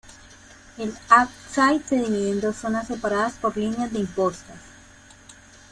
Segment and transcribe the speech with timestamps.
[0.79, 4.57] El ábside se divide en dos zonas separadas por líneas de impostas.